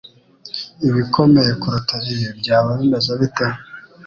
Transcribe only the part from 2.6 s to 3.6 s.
bimeze bite